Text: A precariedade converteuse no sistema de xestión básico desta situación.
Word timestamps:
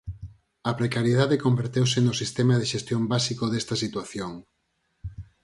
A 0.69 0.71
precariedade 0.79 1.41
converteuse 1.45 1.99
no 2.01 2.13
sistema 2.21 2.55
de 2.57 2.69
xestión 2.73 3.01
básico 3.13 3.45
desta 3.49 3.75
situación. 3.83 4.31